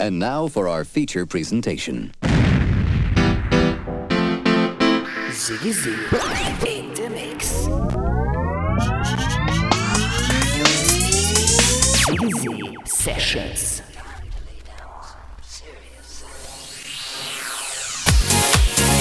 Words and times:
And 0.00 0.20
now 0.20 0.46
for 0.46 0.68
our 0.68 0.84
feature 0.84 1.26
presentation. 1.26 2.12
Ziggy 5.30 5.72
Z 5.72 5.90
in 6.68 6.94
the 6.94 7.10
mix. 7.10 7.66
Ziggy 12.06 12.32
Z 12.38 12.76
sessions. 12.84 13.82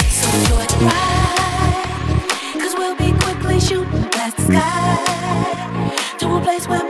So 0.10 0.28
enjoy 0.34 0.66
the 0.66 0.78
ride, 0.84 2.56
we 2.56 2.74
we'll 2.74 2.96
be 2.96 3.12
quickly 3.20 3.60
shooting 3.60 4.10
past 4.10 4.38
the 4.38 4.44
sky 4.48 6.18
to 6.18 6.36
a 6.36 6.42
place 6.42 6.68
where 6.68 6.87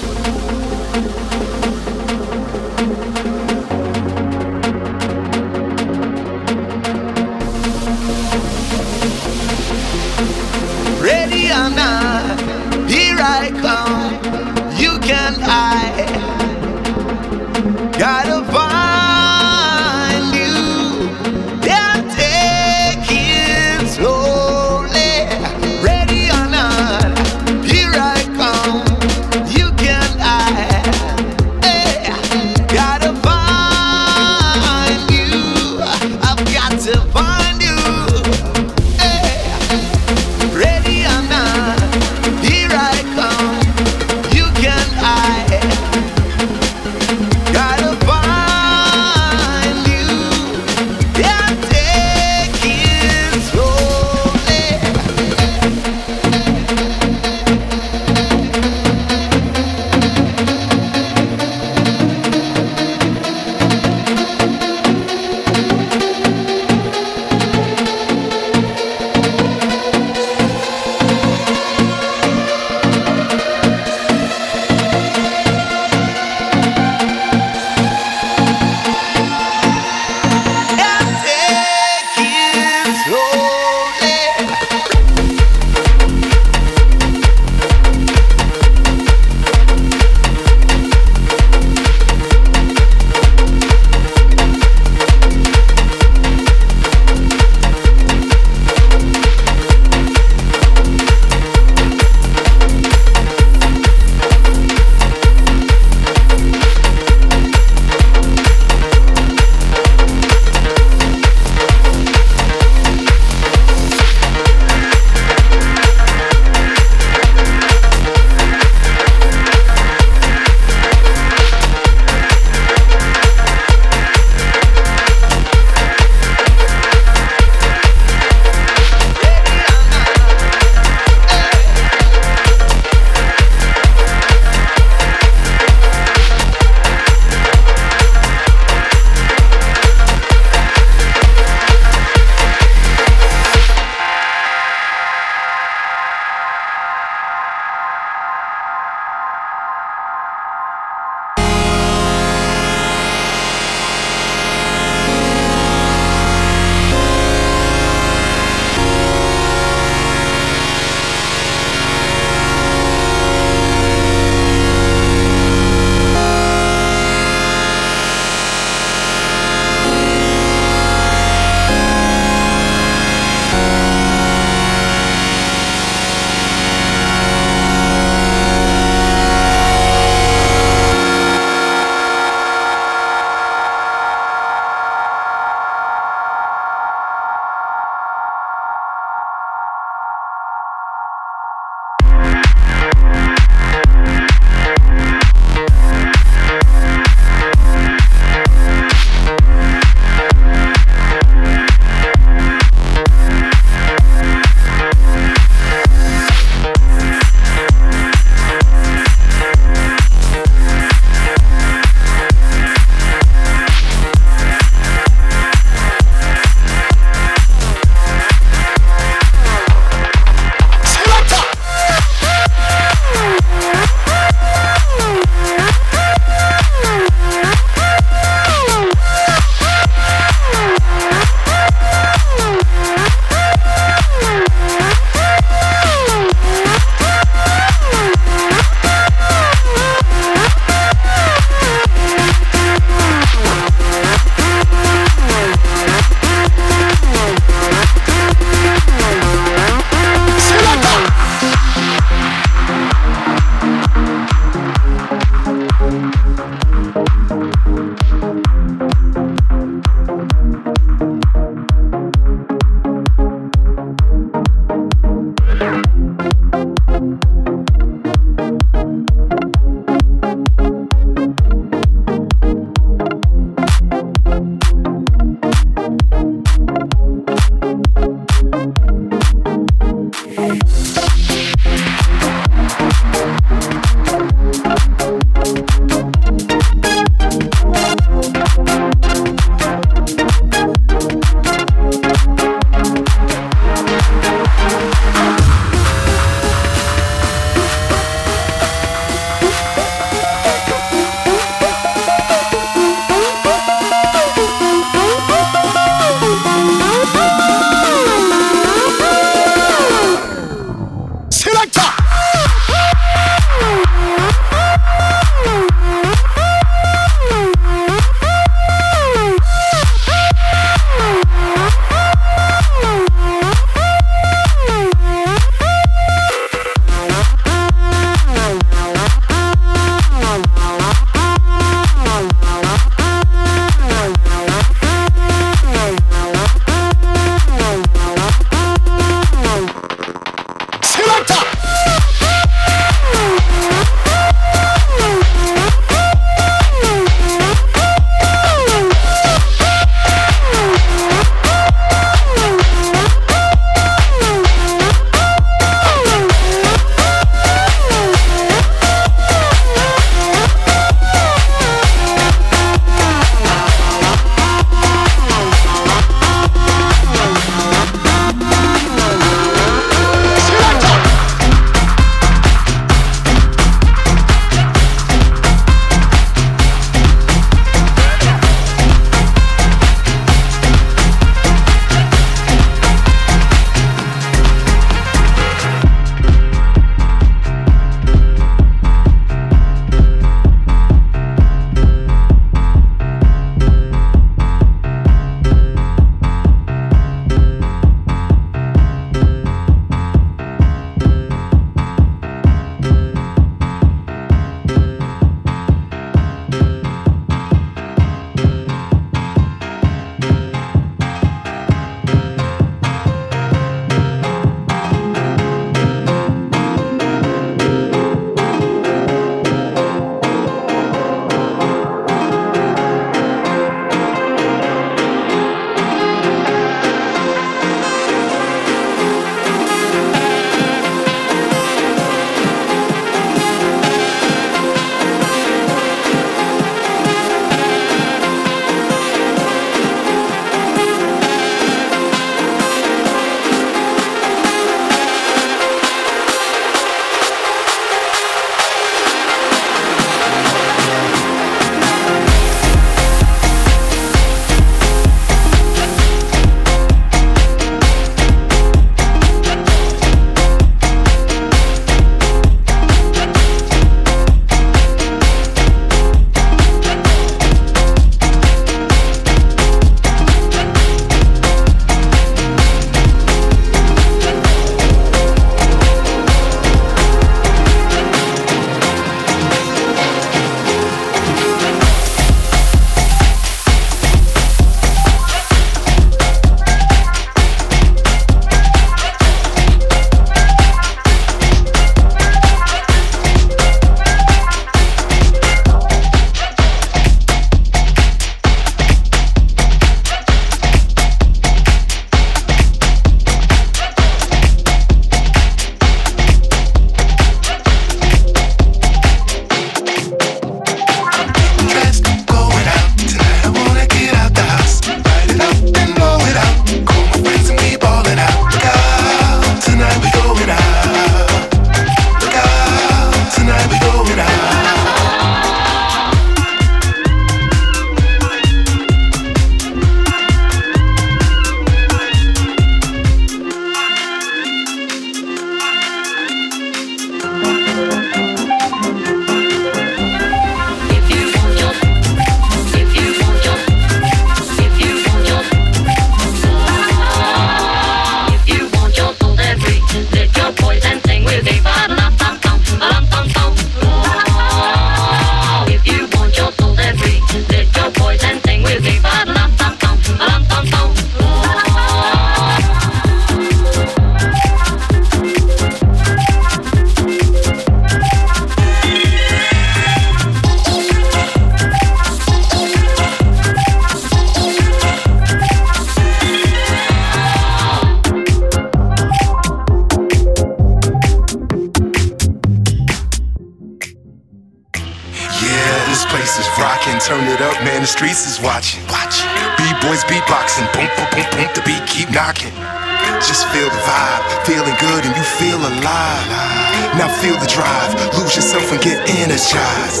Feel 597.28 597.36
the 597.40 597.46
drive, 597.46 597.92
lose 598.16 598.36
yourself 598.36 598.72
and 598.72 598.80
get 598.80 599.04
energized. 599.20 600.00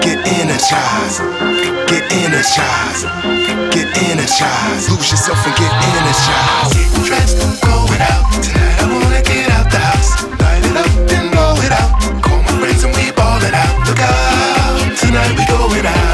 Get 0.00 0.16
energized. 0.40 1.20
Get 1.92 2.08
energized. 2.24 3.04
Get 3.68 3.88
energized. 4.08 4.88
Lose 4.88 5.10
yourself 5.12 5.44
and 5.44 5.54
get 5.60 5.72
energized. 5.92 6.72
Getting 6.72 7.04
dressed, 7.04 7.36
I'm 7.44 7.52
going 7.68 8.00
out. 8.00 8.24
Tonight 8.40 8.80
I 8.80 8.86
wanna 8.88 9.20
get 9.20 9.50
out 9.52 9.70
the 9.70 9.76
house. 9.76 10.24
Light 10.40 10.64
it 10.64 10.76
up, 10.80 10.88
then 11.06 11.30
blow 11.32 11.52
it 11.60 11.72
out. 11.72 12.00
Call 12.24 12.40
my 12.40 12.56
friends 12.56 12.82
and 12.82 12.96
we 12.96 13.12
ball 13.12 13.44
it 13.44 13.52
out. 13.52 13.86
Look 13.86 14.00
out. 14.00 14.96
Tonight 14.96 15.36
we 15.36 15.44
going 15.44 15.84
out. 15.84 16.13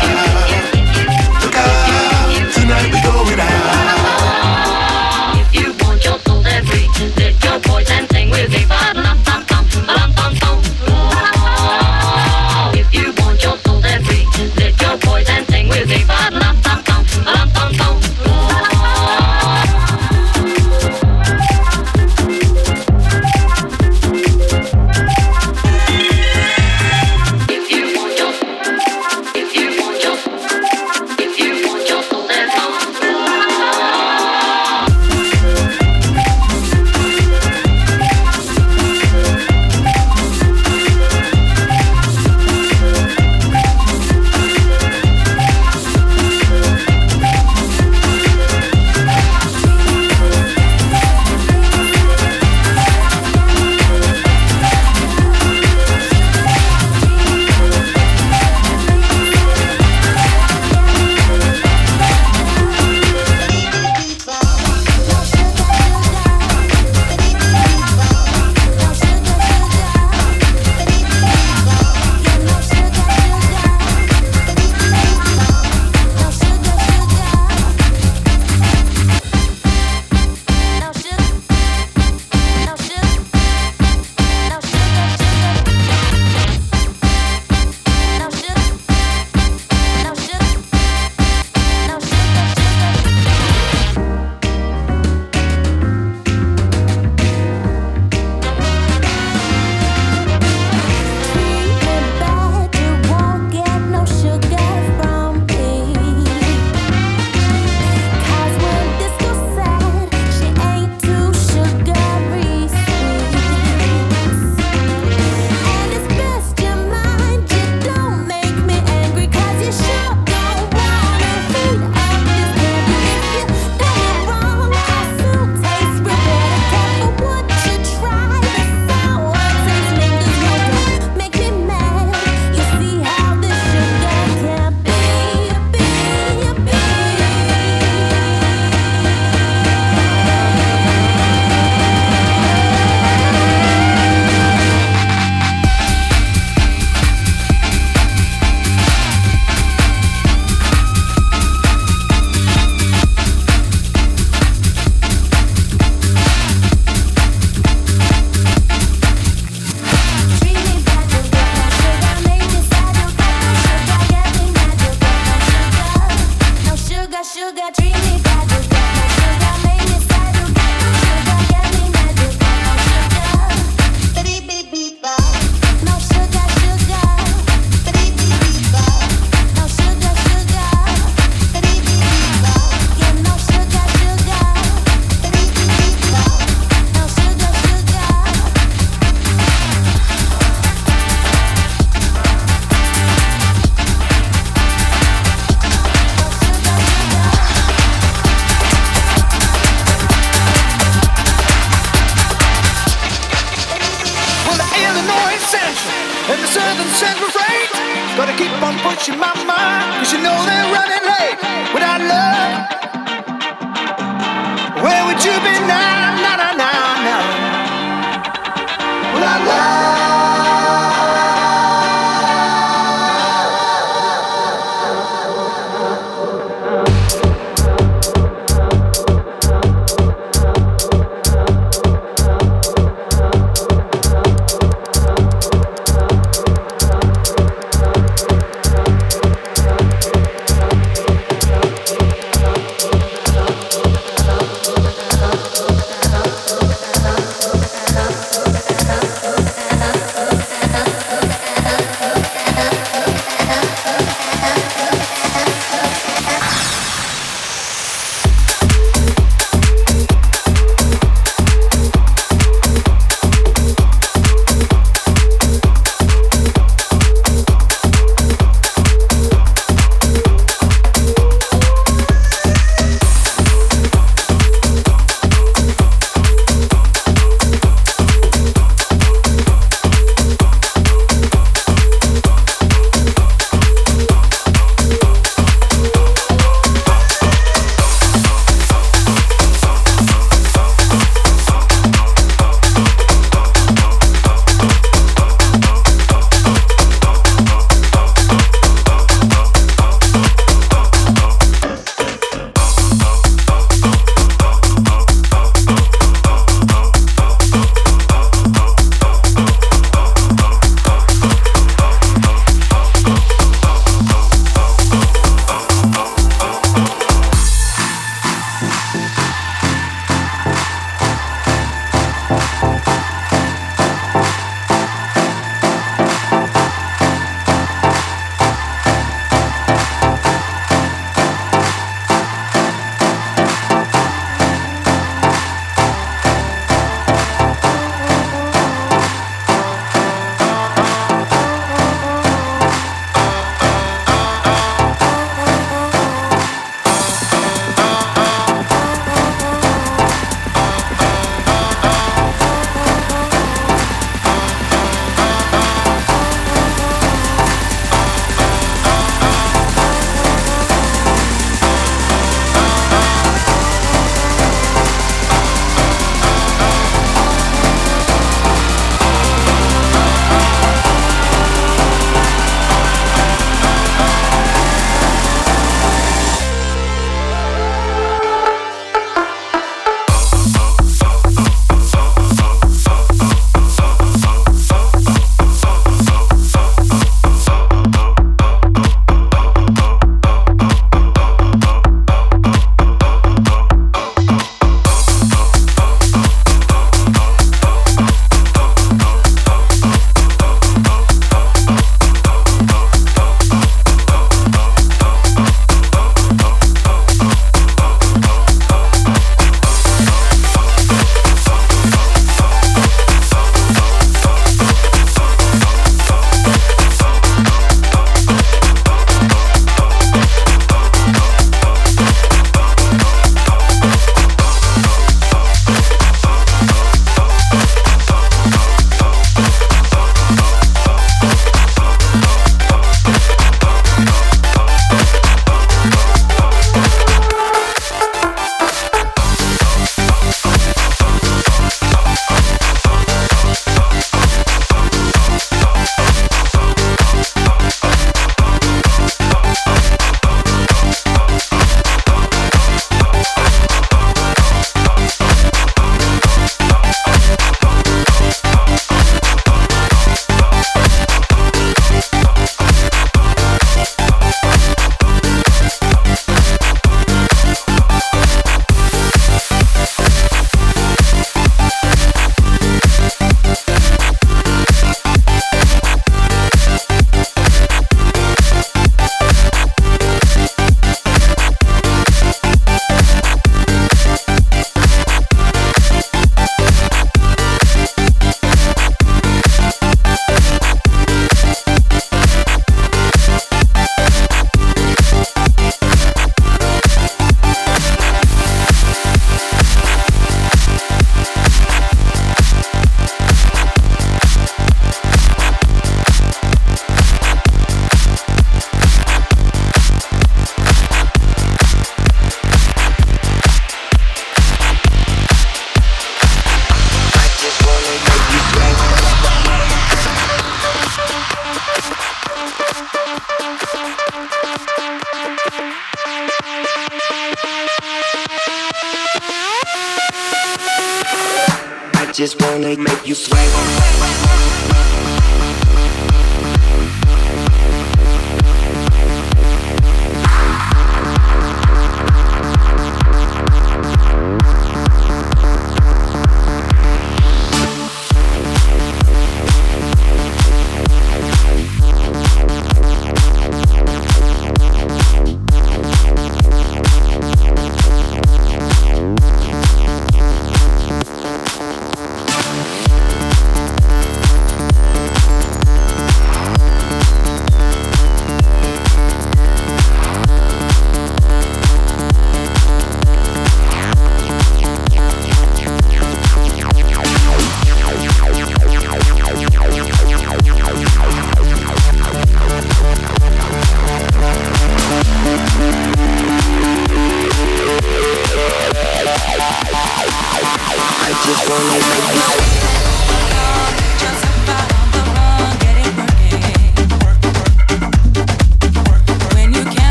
sugar, 167.33 167.71
treat 167.79 167.95
me 167.95 168.19
bad, 168.25 168.51
you 168.51 168.61
got 168.69 168.91
my 168.97 169.07
sugar, 169.15 169.80